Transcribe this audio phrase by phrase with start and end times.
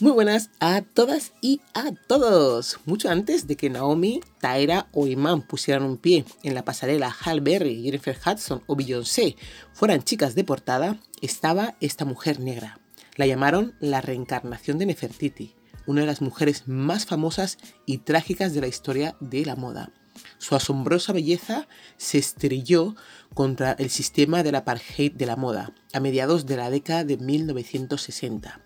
[0.00, 2.78] Muy buenas a todas y a todos.
[2.86, 7.40] Mucho antes de que Naomi, Taera o Iman pusieran un pie en la pasarela Hal
[7.40, 9.34] Berry, Jennifer Hudson o Beyoncé
[9.72, 12.78] fueran chicas de portada, estaba esta mujer negra.
[13.16, 18.60] La llamaron la reencarnación de Nefertiti, una de las mujeres más famosas y trágicas de
[18.60, 19.90] la historia de la moda.
[20.38, 22.94] Su asombrosa belleza se estrelló
[23.34, 28.60] contra el sistema del apartheid de la moda a mediados de la década de 1960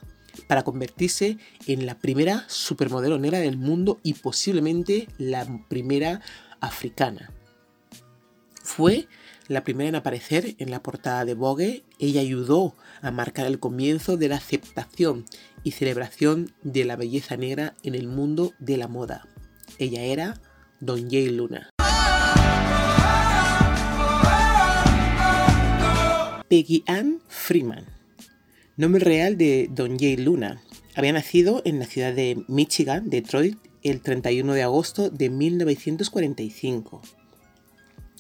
[0.53, 6.21] para convertirse en la primera supermodelo negra del mundo y posiblemente la primera
[6.61, 7.33] africana.
[8.63, 9.09] Fue
[9.49, 14.19] la primera en aparecer en la portada de Vogue, ella ayudó a marcar el comienzo
[14.19, 15.25] de la aceptación
[15.65, 19.27] y celebración de la belleza negra en el mundo de la moda.
[19.79, 20.39] Ella era
[20.81, 21.71] Don Jay Luna.
[26.51, 27.92] Peggy Ann Freeman
[28.79, 30.63] Nombre real de Don Jay Luna.
[30.95, 37.03] Había nacido en la ciudad de Michigan, Detroit, el 31 de agosto de 1945.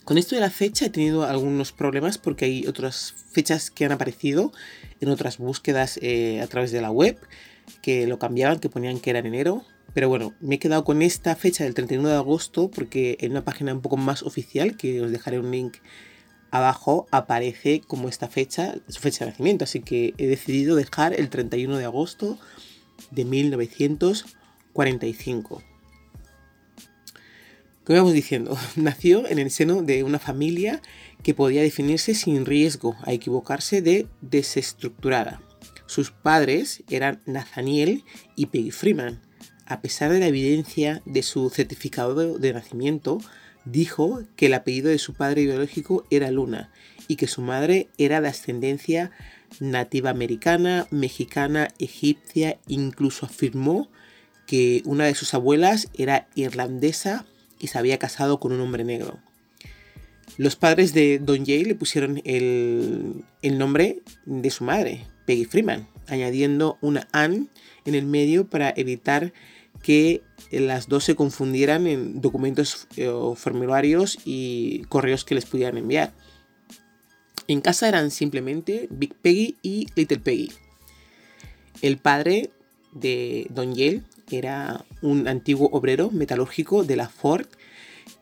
[0.04, 3.92] Con esto de la fecha he tenido algunos problemas porque hay otras fechas que han
[3.92, 4.52] aparecido
[5.00, 7.18] en otras búsquedas eh, a través de la web
[7.80, 9.64] que lo cambiaban, que ponían que era en enero.
[9.94, 13.44] Pero bueno, me he quedado con esta fecha del 31 de agosto porque en una
[13.44, 15.78] página un poco más oficial, que os dejaré un link
[16.52, 21.30] abajo aparece como esta fecha, su fecha de nacimiento, así que he decidido dejar el
[21.30, 22.38] 31 de agosto
[23.10, 25.64] de 1945.
[27.84, 30.80] Como íbamos diciendo, nació en el seno de una familia
[31.24, 35.42] que podía definirse sin riesgo a equivocarse de desestructurada.
[35.86, 38.04] Sus padres eran Nathaniel
[38.36, 39.20] y Peggy Freeman.
[39.66, 43.20] A pesar de la evidencia de su certificado de nacimiento,
[43.64, 46.70] dijo que el apellido de su padre biológico era Luna
[47.08, 49.10] y que su madre era de ascendencia
[49.60, 53.90] nativa americana, mexicana, egipcia, incluso afirmó
[54.46, 57.26] que una de sus abuelas era irlandesa
[57.58, 59.18] y se había casado con un hombre negro.
[60.38, 65.86] Los padres de Don Jay le pusieron el, el nombre de su madre, Peggy Freeman,
[66.08, 67.50] añadiendo una Ann
[67.84, 69.32] en el medio para evitar
[69.82, 75.78] que las dos se confundieran en documentos eh, o formularios y correos que les pudieran
[75.78, 76.12] enviar.
[77.48, 80.52] En casa eran simplemente Big Peggy y Little Peggy.
[81.80, 82.50] El padre
[82.92, 87.46] de Don Yale era un antiguo obrero metalúrgico de la Ford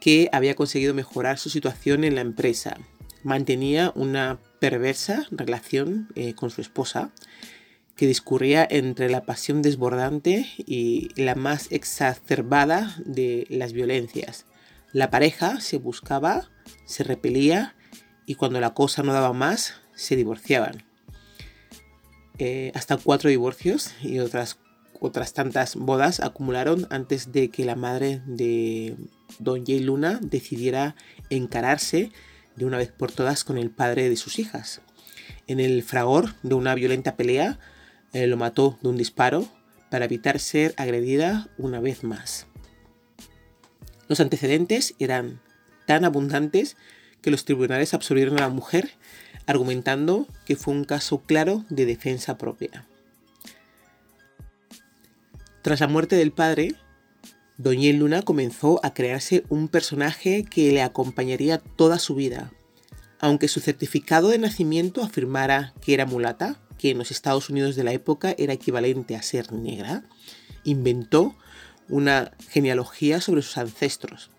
[0.01, 2.79] que había conseguido mejorar su situación en la empresa.
[3.23, 7.11] Mantenía una perversa relación eh, con su esposa
[7.97, 14.47] que discurría entre la pasión desbordante y la más exacerbada de las violencias.
[14.93, 16.51] La pareja se buscaba,
[16.85, 17.75] se repelía
[18.27, 20.85] y cuando la cosa no daba más, se divorciaban.
[22.39, 24.59] Eh, hasta cuatro divorcios y otras,
[24.99, 28.97] otras tantas bodas acumularon antes de que la madre de
[29.39, 30.97] Don Jay Luna decidiera
[31.29, 32.13] encararse
[32.57, 34.81] de una vez por todas con el padre de sus hijas.
[35.47, 37.59] En el fragor de una violenta pelea,
[38.13, 39.47] eh, lo mató de un disparo
[39.91, 42.47] para evitar ser agredida una vez más.
[44.09, 45.41] Los antecedentes eran
[45.87, 46.77] tan abundantes
[47.23, 48.91] que los tribunales absolvieron a la mujer
[49.47, 52.87] argumentando que fue un caso claro de defensa propia.
[55.63, 56.75] Tras la muerte del padre,
[57.59, 62.53] Doña Luna comenzó a crearse un personaje que le acompañaría toda su vida.
[63.19, 67.85] Aunque su certificado de nacimiento afirmara que era mulata, que en los Estados Unidos de
[67.85, 70.03] la época era equivalente a ser negra,
[70.65, 71.37] inventó
[71.91, 74.31] una genealogía sobre sus ancestros.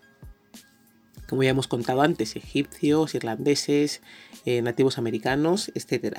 [1.28, 4.00] Como ya hemos contado antes, egipcios, irlandeses,
[4.44, 6.18] eh, nativos americanos, etc.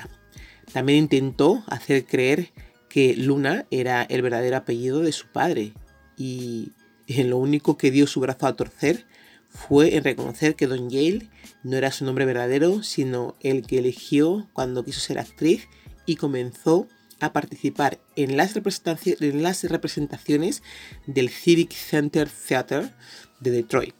[0.72, 2.52] También intentó hacer creer
[2.88, 5.74] que Luna era el verdadero apellido de su padre
[6.16, 6.72] y
[7.06, 9.04] en lo único que dio su brazo a torcer
[9.50, 11.28] fue en reconocer que Don Yale
[11.62, 15.68] no era su nombre verdadero, sino el que eligió cuando quiso ser actriz
[16.06, 16.88] y comenzó
[17.20, 20.62] a participar en las, en las representaciones
[21.06, 22.92] del Civic Center Theater
[23.40, 23.94] de Detroit,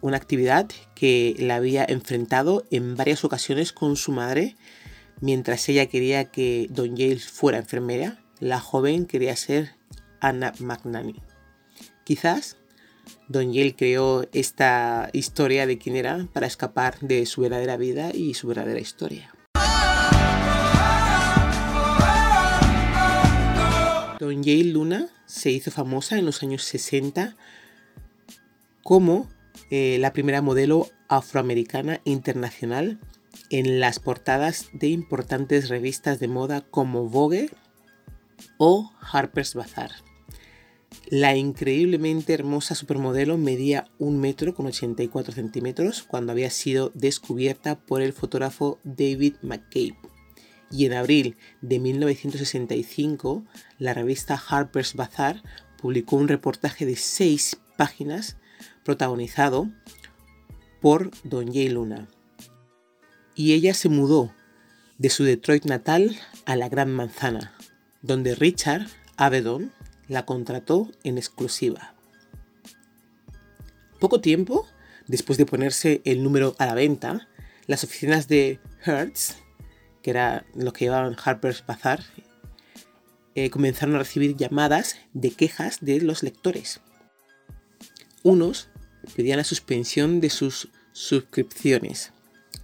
[0.00, 4.56] una actividad que la había enfrentado en varias ocasiones con su madre,
[5.20, 9.72] mientras ella quería que Don Yale fuera enfermera, la joven quería ser
[10.20, 11.20] Anna McNanny.
[12.04, 12.56] Quizás
[13.28, 18.34] Don Yale creó esta historia de quién era para escapar de su verdadera vida y
[18.34, 19.33] su verdadera historia.
[24.18, 27.36] Don Jay Luna se hizo famosa en los años 60
[28.82, 29.28] como
[29.70, 33.00] eh, la primera modelo afroamericana internacional
[33.50, 37.50] en las portadas de importantes revistas de moda como Vogue,
[38.58, 39.90] o Harper's Bazaar.
[41.08, 48.00] La increíblemente hermosa supermodelo medía un metro con 84 centímetros cuando había sido descubierta por
[48.00, 49.96] el fotógrafo David McCabe.
[50.70, 53.44] Y en abril de 1965,
[53.78, 55.42] la revista Harper's Bazaar
[55.76, 58.36] publicó un reportaje de seis páginas
[58.84, 59.70] protagonizado
[60.80, 62.08] por Don Jay Luna.
[63.34, 64.32] Y ella se mudó
[64.98, 66.16] de su Detroit natal
[66.46, 67.54] a la Gran Manzana,
[68.02, 69.72] donde Richard Avedon
[70.08, 71.94] la contrató en exclusiva.
[73.98, 74.66] Poco tiempo
[75.06, 77.28] después de ponerse el número a la venta,
[77.66, 79.36] las oficinas de Hertz,
[80.04, 82.04] que era lo que llevaban Harper's Bazaar,
[83.34, 86.80] eh, comenzaron a recibir llamadas de quejas de los lectores.
[88.22, 88.68] Unos
[89.16, 92.12] pedían la suspensión de sus suscripciones,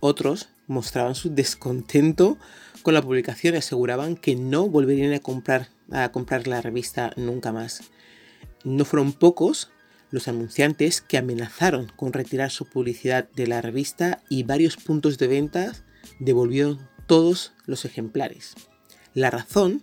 [0.00, 2.36] otros mostraban su descontento
[2.82, 7.52] con la publicación y aseguraban que no volverían a comprar, a comprar la revista nunca
[7.52, 7.84] más.
[8.64, 9.70] No fueron pocos
[10.10, 15.26] los anunciantes que amenazaron con retirar su publicidad de la revista y varios puntos de
[15.26, 15.72] venta
[16.18, 18.54] devolvieron todos los ejemplares.
[19.14, 19.80] La razón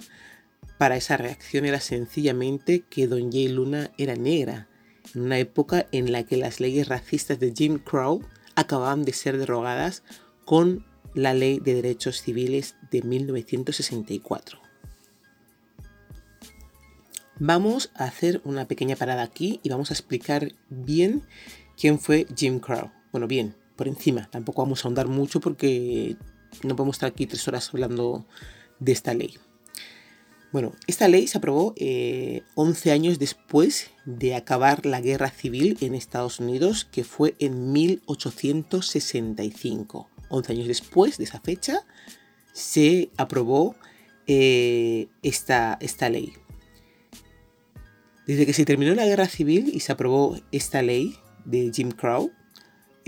[0.78, 4.70] para esa reacción era sencillamente que Don Jay Luna era negra,
[5.14, 8.22] en una época en la que las leyes racistas de Jim Crow
[8.56, 10.04] acababan de ser derogadas
[10.46, 10.86] con
[11.16, 14.62] la Ley de Derechos Civiles de 1964.
[17.40, 21.24] Vamos a hacer una pequeña parada aquí y vamos a explicar bien
[21.76, 22.90] quién fue Jim Crow.
[23.12, 26.16] Bueno, bien, por encima, tampoco vamos a ahondar mucho porque
[26.64, 28.26] no podemos estar aquí tres horas hablando
[28.80, 29.38] de esta ley.
[30.52, 32.42] Bueno, esta ley se aprobó 11 eh,
[32.92, 40.10] años después de acabar la guerra civil en Estados Unidos, que fue en 1865.
[40.30, 41.86] 11 años después de esa fecha,
[42.54, 43.76] se aprobó
[44.26, 46.32] eh, esta, esta ley.
[48.26, 52.32] Desde que se terminó la guerra civil y se aprobó esta ley de Jim Crow,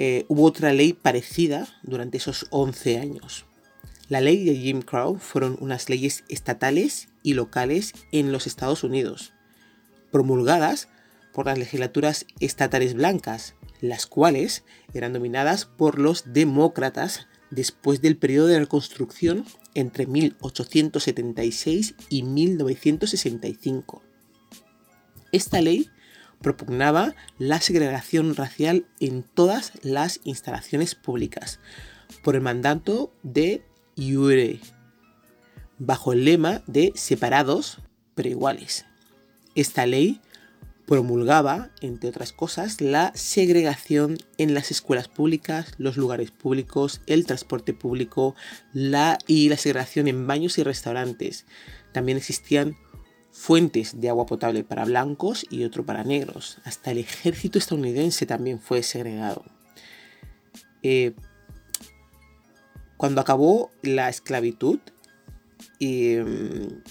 [0.01, 3.43] eh, hubo otra ley parecida durante esos 11 años.
[4.07, 9.33] La ley de Jim Crow fueron unas leyes estatales y locales en los Estados Unidos,
[10.09, 10.87] promulgadas
[11.33, 14.63] por las legislaturas estatales blancas, las cuales
[14.93, 19.43] eran dominadas por los demócratas después del periodo de reconstrucción
[19.73, 24.01] entre 1876 y 1965.
[25.33, 25.89] Esta ley
[26.41, 31.59] propugnaba la segregación racial en todas las instalaciones públicas
[32.23, 33.63] por el mandato de
[33.95, 34.59] Iure,
[35.77, 37.79] bajo el lema de separados
[38.15, 38.85] pero iguales.
[39.55, 40.21] Esta ley
[40.89, 47.75] promulgaba, entre otras cosas, la segregación en las escuelas públicas, los lugares públicos, el transporte
[47.75, 48.35] público
[48.73, 51.45] la, y la segregación en baños y restaurantes.
[51.91, 52.75] También existían
[53.39, 56.57] fuentes de agua potable para blancos y otro para negros.
[56.65, 59.45] Hasta el ejército estadounidense también fue segregado.
[60.83, 61.13] Eh,
[62.97, 64.79] cuando acabó la esclavitud,
[65.79, 66.81] em,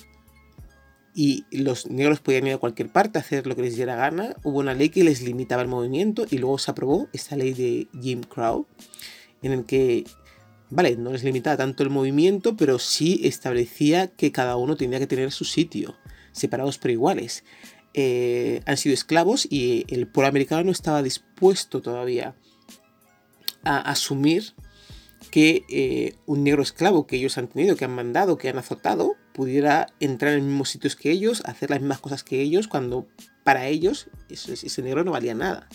[1.15, 4.35] y los negros podían ir a cualquier parte a hacer lo que les diera gana.
[4.43, 7.89] Hubo una ley que les limitaba el movimiento y luego se aprobó esta ley de
[8.01, 8.67] Jim Crow,
[9.43, 10.05] en el que,
[10.71, 15.07] vale, no les limitaba tanto el movimiento, pero sí establecía que cada uno tenía que
[15.07, 15.95] tener su sitio,
[16.39, 17.45] separados pero iguales.
[17.95, 22.35] Eh, han sido esclavos y el pueblo americano no estaba dispuesto todavía
[23.65, 24.55] a asumir
[25.31, 29.17] que eh, un negro esclavo que ellos han tenido, que han mandado, que han azotado,
[29.33, 33.09] pudiera entrar en los mismos sitios que ellos, hacer las mismas cosas que ellos, cuando
[33.45, 35.69] para ellos ese, negro no valía nada.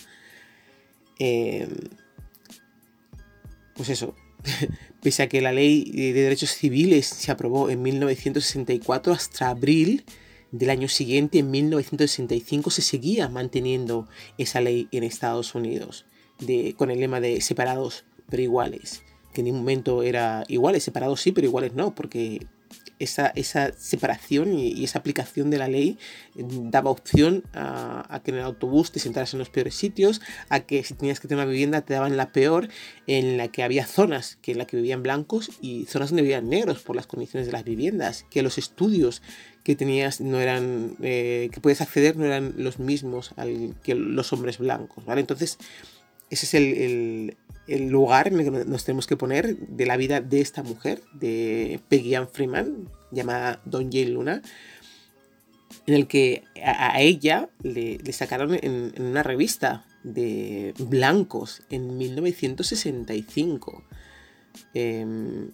[1.18, 1.70] Em,
[3.74, 4.14] pues eso,
[5.02, 10.04] pese a que la ley de derechos civiles se aprobó en 1964, hasta abril
[10.58, 14.08] del año siguiente, en 1965, se seguía manteniendo
[14.38, 16.06] esa ley en Estados Unidos,
[16.76, 19.02] con el lema de separados pero iguales
[19.34, 22.46] que en ningún momento era iguales, separados sí, pero iguales no, porque
[22.98, 25.98] esa, esa separación y, esa aplicación de la ley
[26.34, 30.60] mm, daba opción a, que en el autobús te sentaras en los peores sitios, a
[30.60, 32.68] que si tenías que tener una vivienda te daban la peor,
[33.06, 36.48] en la que había zonas que en la que vivían blancos y zonas donde vivían
[36.48, 39.20] negros por las condiciones de las viviendas, que los estudios
[39.64, 43.34] que tenías no eran, eh, que puedes acceder no eran los mismos
[43.82, 45.22] que los hombres blancos, ¿vale?
[45.22, 45.58] Entonces,
[46.30, 50.20] ese es el, el lugar en el que nos tenemos que poner de la vida
[50.20, 54.42] de esta mujer, de Peggy Ann Freeman, llamada Don Jane Luna,
[55.86, 63.82] en el que a, ella le, sacaron en, una revista de blancos en 1965.
[64.74, 65.50] Em,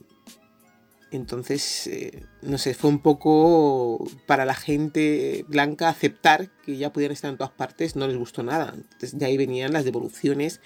[1.11, 7.13] Entonces, eh, no sé, fue un poco para la gente blanca aceptar que ya podían
[7.13, 8.73] estar en todas partes, no les gustó nada.
[8.75, 10.61] Entonces, de ahí venían las devoluciones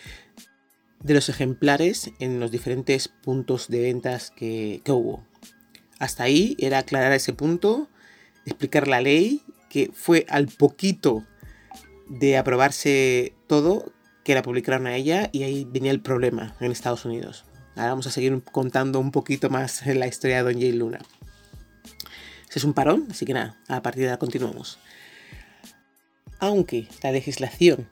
[1.02, 5.26] de los ejemplares en los diferentes puntos de ventas que, que hubo.
[5.98, 7.88] Hasta ahí era aclarar ese punto,
[8.44, 11.24] explicar la ley, que fue al poquito
[12.08, 13.92] de aprobarse todo
[14.24, 17.44] que la publicaron a ella y ahí venía el problema en Estados Unidos.
[17.76, 21.00] Ahora vamos a seguir contando un poquito más la historia de Don Jay Luna.
[22.54, 24.78] Es un parón, así que nada, a partir de ahora continuamos.
[26.38, 27.88] Aunque la legislación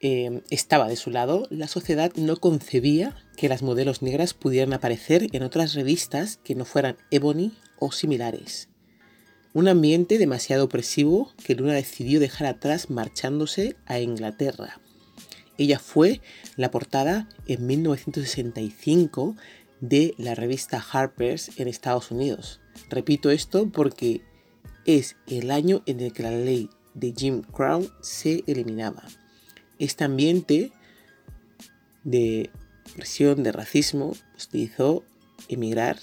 [0.00, 5.26] eh, estaba de su lado, la sociedad no concebía que las modelos negras pudieran aparecer
[5.32, 8.68] en otras revistas que no fueran Ebony o similares.
[9.52, 14.80] Un ambiente demasiado opresivo que Luna decidió dejar atrás marchándose a Inglaterra
[15.60, 16.22] ella fue
[16.56, 19.36] la portada en 1965
[19.80, 22.62] de la revista Harper's en Estados Unidos.
[22.88, 24.22] Repito esto porque
[24.86, 29.02] es el año en el que la ley de Jim Crow se eliminaba.
[29.78, 30.72] Este ambiente
[32.04, 32.50] de
[32.96, 34.16] presión, de racismo,
[34.52, 35.04] hizo
[35.48, 35.98] emigrar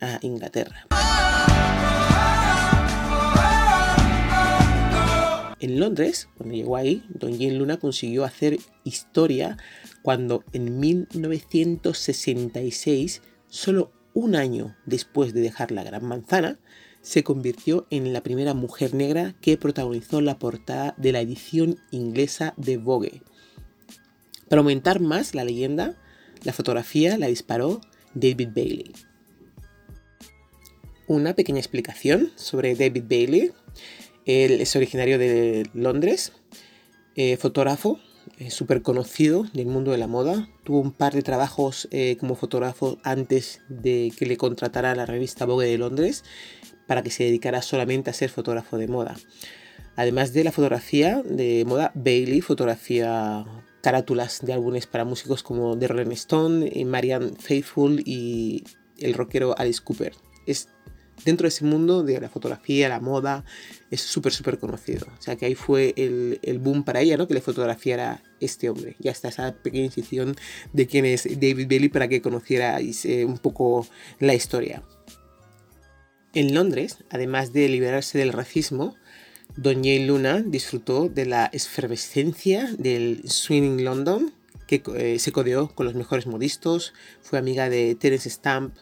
[0.00, 0.86] a Inglaterra.
[5.72, 9.56] En Londres, cuando llegó ahí, Don Jane Luna consiguió hacer historia
[10.02, 16.58] cuando en 1966, solo un año después de dejar la Gran Manzana,
[17.00, 22.52] se convirtió en la primera mujer negra que protagonizó la portada de la edición inglesa
[22.58, 23.22] de Vogue.
[24.50, 25.96] Para aumentar más la leyenda,
[26.44, 27.80] la fotografía la disparó
[28.12, 28.92] David Bailey.
[31.06, 33.52] Una pequeña explicación sobre David Bailey
[34.26, 36.32] él es originario de Londres,
[37.14, 37.98] eh, fotógrafo,
[38.38, 40.48] eh, súper conocido del mundo de la moda.
[40.64, 45.44] Tuvo un par de trabajos eh, como fotógrafo antes de que le contratara la revista
[45.44, 46.24] Vogue de Londres
[46.86, 49.16] para que se dedicara solamente a ser fotógrafo de moda.
[49.96, 53.44] Además de la fotografía de moda, Bailey fotografía
[53.82, 58.64] carátulas de álbumes para músicos como The Rolling Stone, Marianne Faithfull y
[58.98, 60.14] el rockero Alice Cooper.
[61.24, 63.44] Dentro de ese mundo de la fotografía, la moda,
[63.90, 65.06] es súper, súper conocido.
[65.18, 67.28] O sea que ahí fue el, boom para ella, ¿no?
[67.28, 68.96] Que le fotografiara este hombre.
[68.98, 70.36] Ya está esa pequeña incisión
[70.72, 73.86] de quién es David Bailey para que conocierais un poco
[74.18, 74.82] la historia.
[76.34, 78.96] En Londres, además de liberarse del racismo,
[79.56, 84.32] Doña Luna disfrutó de la efervescencia del Swinging London,
[84.66, 88.74] que eh, se codeó con los mejores modistas, fue amiga de Terence Stamp,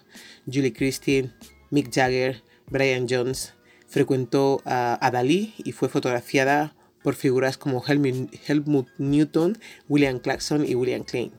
[0.46, 1.32] Julie Christine,
[1.70, 3.54] Mick Jagger, Brian Jones,
[3.88, 9.58] frecuentó a, Dalí y fue fotografiada por figuras como Helmut Newton,
[9.88, 11.32] William Clarkson y William Klein,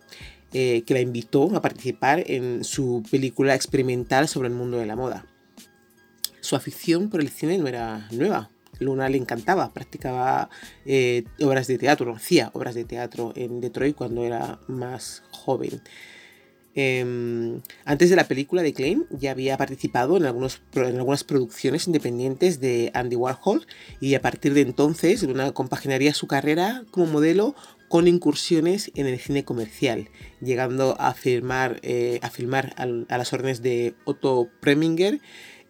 [0.53, 4.95] eh, que la invitó a participar en su película experimental sobre el mundo de la
[4.95, 5.25] moda.
[6.41, 8.49] Su afición por el cine no era nueva.
[8.79, 10.49] Luna le encantaba, practicaba
[10.85, 15.81] eh, obras de teatro, hacía obras de teatro en Detroit cuando era más joven.
[16.73, 22.61] Em, antes de la película de Klein ya había participado en, en algunas producciones independientes
[22.61, 23.67] de Andy Warhol
[23.99, 27.55] y a partir de entonces compaginaría su carrera como modelo
[27.89, 30.07] con incursiones en el cine comercial,
[30.39, 35.19] llegando a, eh, a filmar a las órdenes de Otto Preminger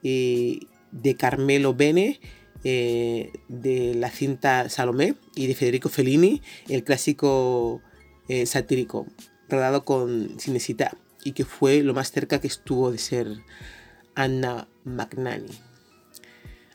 [0.04, 2.20] y de Carmelo Bene,
[2.64, 7.82] eh, de la cinta Salomé y de Federico Fellini, el clásico
[8.28, 9.08] eh, satírico
[9.52, 13.28] rodado con Cinecita y que fue lo más cerca que estuvo de ser
[14.16, 15.52] Anna Magnani.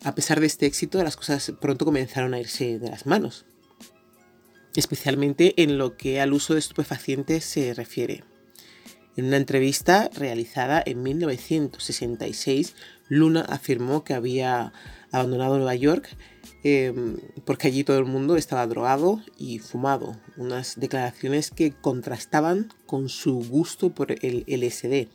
[0.05, 3.47] A pesar de este éxito, las cosas pronto comenzaron a irse de las manos,
[4.77, 8.23] especialmente en lo que al uso de estupefacientes se refiere.
[9.17, 12.75] En una entrevista realizada en 1966,
[13.09, 14.73] Luna afirmó que había
[15.11, 16.09] abandonado Nueva York
[16.69, 20.17] Em, porque allí todo el mundo estaba drogado y fumado.
[20.37, 25.07] Unas declaraciones que contrastaban con su gusto por el LSD,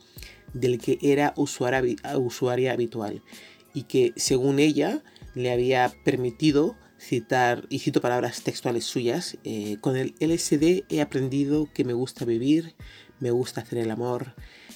[0.54, 3.22] del que era usuaria, habitual,
[3.74, 5.02] y que según ella
[5.34, 11.68] le había permitido citar, y cito palabras textuales suyas, eh, con el LSD he aprendido
[11.74, 12.76] que me gusta vivir,
[13.20, 14.34] me gusta hacer el amor,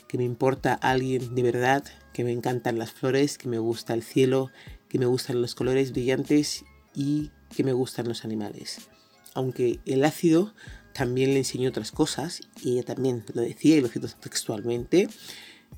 [0.08, 4.02] que me importa alguien de verdad, que me encantan las flores, que me gusta el
[4.02, 4.50] cielo,
[4.96, 8.88] que me gustan los colores brillantes y que me gustan los animales.
[9.34, 10.54] Aunque el ácido
[10.94, 15.10] también le enseñó otras cosas, y ella también lo decía y lo cito textualmente,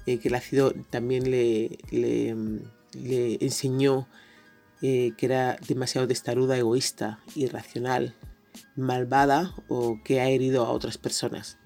[0.06, 4.06] eh, que el ácido también le, le, enseñó
[4.82, 8.14] eh, que era demasiado testaruda, egoísta, irracional,
[8.76, 11.58] malvada o que ha herido a otras personas.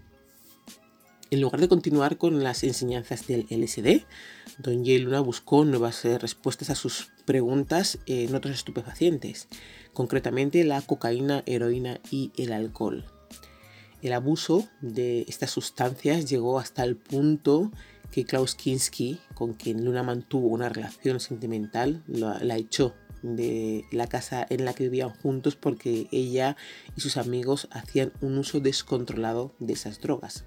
[1.33, 4.05] En lugar de continuar con las enseñanzas del LSD,
[4.59, 4.99] Don J.
[4.99, 9.49] Luna buscó nuevas eh, respuestas a sus preguntas en otros estupefacientes,
[9.95, 13.07] concretamente la cocaína, heroína y el alcohol.
[14.03, 17.73] El abuso de estas sustancias llegó hasta el punto
[18.11, 24.47] que Klaus Kinski, con quien Luna mantuvo una relación sentimental, la, echó de la casa
[24.51, 26.59] en la que vivían juntos porque ella
[26.95, 30.45] y sus amigos hacían un uso descontrolado de esas drogas.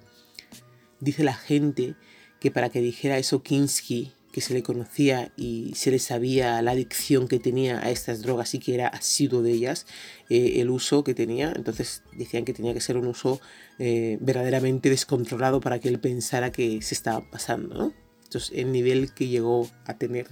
[1.00, 1.96] Dice la gente
[2.40, 6.72] que para que dijera eso Kinski, que se le conocía y se le sabía la
[6.72, 9.88] adicción que tenía a estas drogas y que era asiduo de ellas,
[10.30, 13.40] eh, el uso que tenía, entonces decían que tenía que ser un uso
[13.80, 17.94] eh, verdaderamente descontrolado para que él pensara que se estaba pasando.
[18.26, 20.28] Entonces el nivel que llegó a tener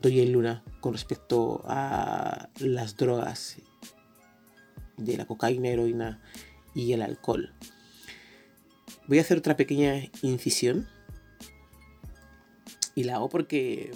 [0.00, 3.56] Doña Luna con respecto a las drogas
[4.96, 6.22] de la cocaína, heroína
[6.72, 7.52] y el alcohol.
[9.10, 10.86] Voy a hacer otra pequeña incisión
[12.94, 13.90] y la hago porque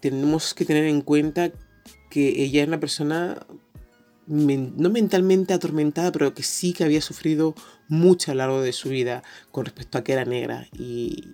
[0.00, 1.52] tenemos que tener en cuenta
[2.10, 3.46] que ella es una persona
[4.26, 7.54] no mentalmente atormentada, pero que sí que había sufrido
[7.86, 11.28] mucho a lo largo de su vida con respecto a que era negra y,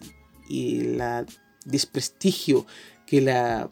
[0.47, 1.25] y la
[1.65, 2.67] desprestigio
[3.07, 3.71] que la,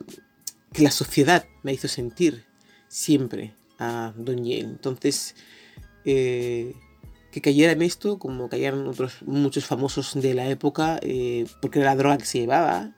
[0.73, 2.47] que la sociedad me hizo sentir
[2.89, 4.71] siempre a Don Yen.
[4.71, 5.35] Entonces,
[6.07, 6.73] eh,
[7.35, 11.91] que cayera en esto, como cayeron otros muchos famosos de la época, eh, porque era
[11.91, 12.93] la droga que se llevaba,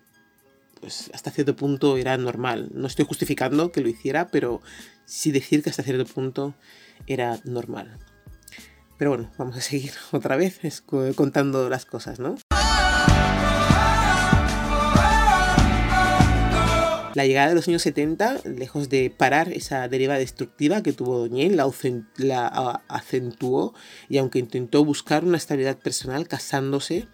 [0.78, 2.68] pues hasta cierto punto era normal.
[2.74, 4.60] No estoy justificando que lo hiciera, pero
[5.06, 6.54] sí decir que hasta cierto punto
[7.06, 7.96] era normal.
[8.98, 10.60] Pero bueno, vamos a seguir otra vez
[11.14, 12.36] contando las cosas, ¿no?
[17.16, 21.56] La llegada de los años 70, lejos de parar esa deriva destructiva que tuvo Doñel,
[21.56, 21.72] la,
[22.18, 23.72] la acentuó
[24.10, 27.08] y aunque intentó buscar una estabilidad personal casándose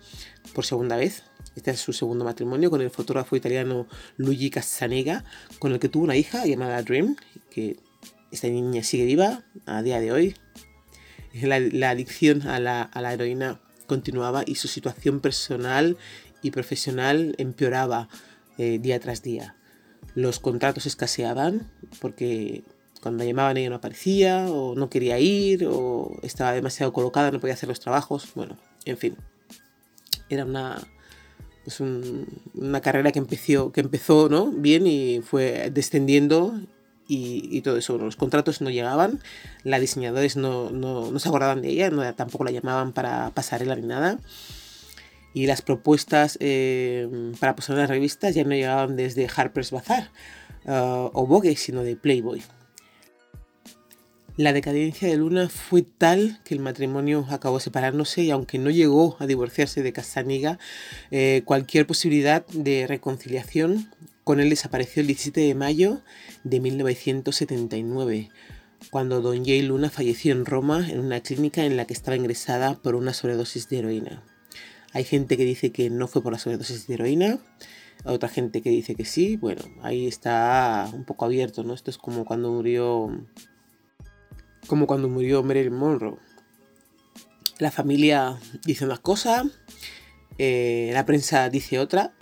[0.55, 1.23] por segunda vez,
[1.55, 5.23] este es su segundo matrimonio con el fotógrafo italiano Luigi Casanega,
[5.61, 7.15] con el que tuvo una hija llamada Dream,
[7.49, 7.77] que
[8.33, 10.35] esta niña sigue viva a día de hoy.
[11.33, 15.97] La, adicción a la, heroína continuaba y su situación personal
[16.43, 18.09] y profesional empeoraba
[18.59, 19.55] eh, día tras día.
[20.15, 21.71] Los contratos escaseaban
[22.01, 22.65] porque
[23.03, 27.41] cuando la llamaban ella no aparecía o no quería ir o estaba demasiado colocada, no
[27.41, 28.29] podía hacer los trabajos.
[28.35, 29.17] Bueno, en fin.
[30.29, 30.81] Era una,
[31.67, 34.51] es una carrera que empezó, que empezó ¿no?
[34.51, 36.55] bien y fue descendiendo
[37.09, 37.99] y, todo eso.
[37.99, 39.21] los contratos no llegaban,
[39.65, 43.87] las diseñadores no, no, se acordaban de ella, no, tampoco la llamaban para pasarela ni
[43.87, 44.19] nada.
[45.35, 50.11] Y las propuestas eh, para posar las revistas ya no llegaban desde Harper's Bazaar
[50.67, 52.43] uh, o Vogue, sino de Playboy.
[54.39, 59.17] La decadencia de Luna fue tal que el matrimonio acabó separándose y aunque no llegó
[59.19, 60.59] a divorciarse de Casaniga,
[61.11, 63.91] eh, cualquier posibilidad de reconciliación
[64.25, 66.01] con él desapareció el 17 de mayo
[66.45, 68.31] de 1979,
[68.91, 69.63] cuando Don J.
[69.65, 73.69] Luna falleció en Roma en una clínica en la que estaba ingresada por una sobredosis
[73.69, 74.23] de heroína.
[74.93, 77.39] Hay gente que dice que no fue por la sobredosis de heroína,
[78.05, 79.37] otra gente que dice que sí.
[79.37, 81.75] Bueno, ahí está un poco abierto, ¿no?
[81.75, 83.11] Esto es como cuando murió
[84.67, 86.19] como cuando murió Marilyn Monroe.
[87.59, 89.45] La familia dice una cosa,
[90.39, 92.13] eh, la prensa dice otra,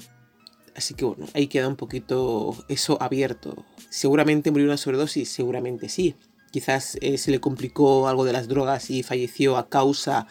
[0.75, 3.65] así que bueno, ahí queda un poquito eso abierto.
[3.89, 6.15] Seguramente murió una sobredosis, seguramente sí.
[6.51, 10.27] Quizás eh, se le complicó algo de las drogas y falleció a causa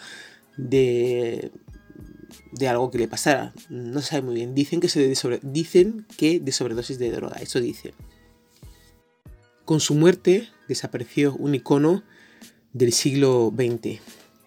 [0.58, 1.52] de,
[2.52, 3.54] de algo que le pasara.
[3.70, 4.56] No se sabe muy bien.
[4.56, 7.94] Dicen que, se de dicen que de sobredosis de droga, eso dice.
[9.66, 12.04] Con su muerte desapareció un icono
[12.74, 14.02] del siglo XX,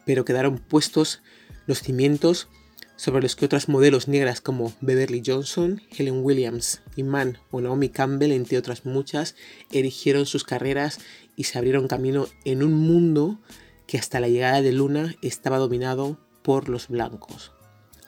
[0.05, 1.23] pero quedaron puestos
[1.67, 2.49] los cimientos
[2.97, 8.33] sobre los que otras modelos negras como Beverly Johnson, Helen Williams, Iman o Naomi Campbell,
[8.33, 9.35] entre otras muchas,
[9.73, 11.01] erigieron sus carreras
[11.37, 13.41] y se abrieron camino en un mundo
[13.87, 17.53] que hasta la llegada de Luna estaba dominado por los blancos.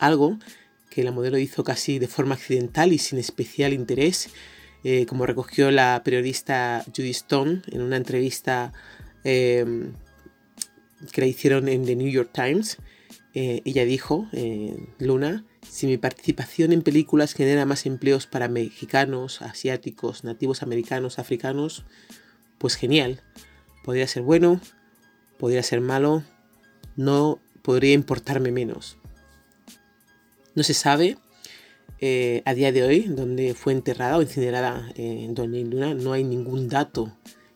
[0.04, 0.38] Algo
[0.90, 4.28] que la modelo hizo casi de forma accidental y sin especial interés,
[4.84, 8.72] eh, como recogió la periodista Judy Stone en una entrevista
[9.24, 9.92] em,
[11.10, 12.76] que le hicieron en The New York Times.
[13.32, 19.42] Eh, ella dijo, eh, Luna, si mi participación en películas genera más empleos para mexicanos,
[19.42, 21.84] asiáticos, nativos americanos, africanos,
[22.58, 23.22] pues genial.
[23.82, 24.60] Podría ser bueno,
[25.38, 26.22] podría ser malo,
[26.94, 28.98] no podría importarme menos.
[30.54, 31.18] No se sabe
[31.98, 36.22] eh, a día de hoy, donde fue enterrada o incinerada eh, Doña Luna, no hay
[36.22, 37.12] ningún dato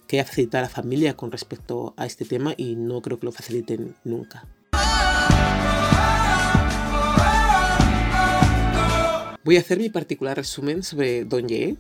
[0.09, 3.27] que haya facilitado a la familia con respecto a este tema y no creo que
[3.27, 4.49] lo faciliten nunca.
[9.45, 11.77] Voy a hacer mi particular resumen sobre Don Ye.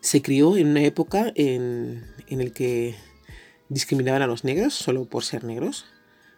[0.00, 2.96] Se crió en una época en, en el que
[3.68, 5.84] discriminaban a los negros solo por ser negros.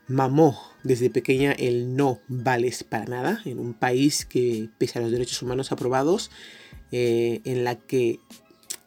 [0.06, 5.10] Mamó desde pequeña el no vales para nada en un país que, pese a los
[5.10, 6.30] derechos humanos aprobados,
[6.92, 8.20] eh, en la que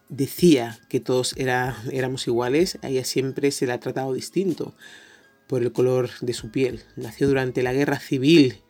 [0.09, 4.75] decía que todos era, éramos iguales, ella siempre se la ha tratado distinto
[5.47, 6.83] por el color de su piel.
[6.95, 8.61] Nació durante la guerra civil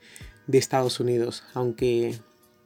[0.47, 2.17] de Estados Unidos, aunque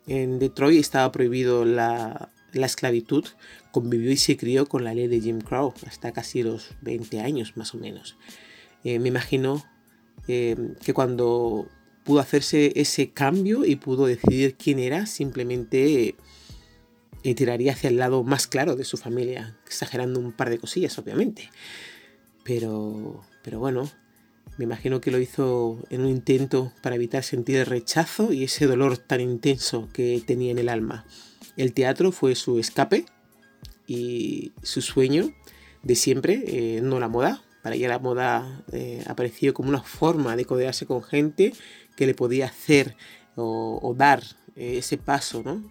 [0.08, 3.26] en Detroit estaba prohibido la, la esclavitud,
[3.72, 7.58] convivió y se crió con la ley de Jim Crow hasta casi los 20 años
[7.58, 8.17] más o menos.
[8.84, 9.63] Eh, me imagino
[10.32, 11.67] eh, que cuando
[12.04, 16.15] pudo hacerse ese cambio y pudo decidir quién era, simplemente
[17.24, 20.98] eh, tiraría hacia el lado más claro de su familia, exagerando un par de cosillas,
[20.98, 21.50] obviamente.
[22.44, 23.89] Pero, pero bueno,
[24.58, 28.67] me imagino que lo hizo en un intento para evitar sentir el rechazo y ese
[28.67, 31.06] dolor tan intenso que tenía en el alma.
[31.58, 33.06] El teatro fue su escape
[33.88, 35.34] y su sueño
[35.84, 37.44] de siempre, eh, no la moda.
[37.62, 41.54] Para ella la moda eh, apareció como una forma de codearse con gente
[41.95, 42.95] que le podía hacer
[43.36, 44.24] o, dar
[44.56, 45.69] eh, ese paso, ¿no?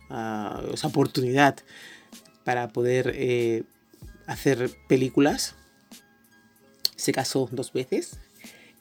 [0.72, 1.56] esa oportunidad
[2.44, 3.64] para poder
[4.26, 5.56] hacer películas.
[6.96, 8.18] Se casó dos veces,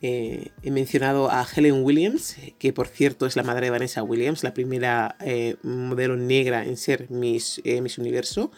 [0.01, 4.53] he mencionado a Helen Williams, que por cierto es la madre de Vanessa Williams, la
[4.53, 5.17] primera
[5.61, 8.51] modelo negra en ser Miss, Miss Universo.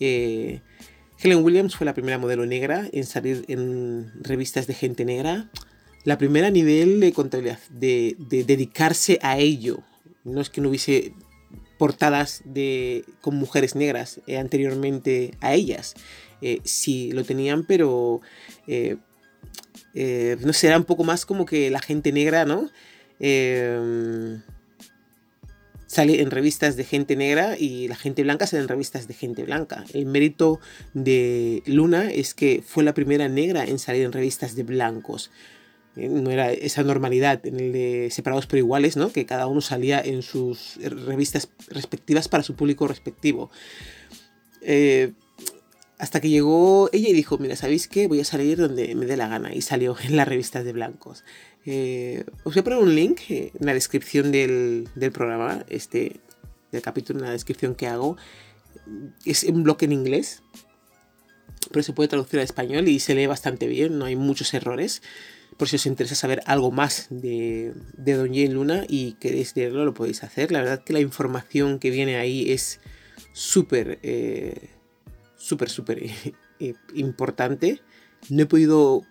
[0.00, 0.62] Eh,
[1.22, 5.48] Helen Williams fue la primera modelo negra en salir en revistas de gente negra.
[6.04, 9.82] La primera nivel de contabilidad, de, dedicarse a ello.
[10.24, 11.12] No es que no hubiese
[11.78, 15.94] portadas de, con mujeres negras eh, anteriormente a ellas.
[16.40, 18.20] Eh, sí, lo tenían, pero
[18.66, 22.70] no sé, era un poco más como que la gente negra, ¿no?
[25.90, 29.42] Sale en revistas de gente negra y la gente blanca sale en revistas de gente
[29.42, 29.84] blanca.
[29.92, 30.60] El mérito
[30.94, 35.32] de Luna es que fue la primera negra en salir en revistas de blancos.
[35.96, 39.10] Eh, no era esa normalidad en el de separados pero iguales, ¿no?
[39.10, 43.50] Que cada uno salía en sus revistas respectivas para su público respectivo.
[44.60, 45.10] Eh,
[45.98, 48.06] hasta que llegó ella y dijo, mira, ¿sabéis qué?
[48.06, 49.52] Voy a salir donde me dé la gana.
[49.52, 51.24] Y salió en las revistas de blancos.
[51.66, 56.20] Eh, os voy a poner un link en la descripción del, programa, este,
[56.72, 58.16] del capítulo, en la descripción que hago.
[59.24, 60.42] Es un blog en inglés,
[61.70, 65.02] pero se puede traducir a español y se lee bastante bien, no hay muchos errores.
[65.56, 69.84] Por si os interesa saber algo más de, de Don Jane Luna y queréis leerlo,
[69.84, 70.52] lo podéis hacer.
[70.52, 72.80] La verdad que la información que viene ahí es
[73.32, 74.70] súper, eh,
[75.36, 76.02] súper, súper
[76.60, 77.82] eh, importante.
[78.30, 79.02] No he podido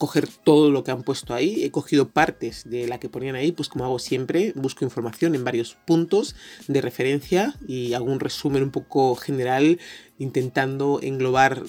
[0.00, 1.62] coger todo lo que han puesto ahí.
[1.62, 5.44] He cogido partes de la que ponían ahí, pues como hago siempre, busco información en
[5.44, 6.34] varios puntos
[6.66, 9.78] de referencia y hago un resumen un poco general
[10.18, 11.62] intentando englobar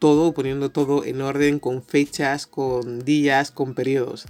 [0.00, 4.26] todo, poniendo todo en orden con fechas, con días, con periodos.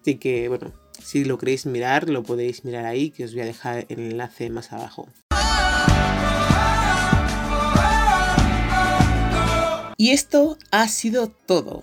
[0.00, 3.46] Así que bueno, si lo queréis mirar, lo podéis mirar ahí, que os voy a
[3.46, 5.08] dejar el enlace más abajo.
[9.96, 11.82] Y esto ha sido todo.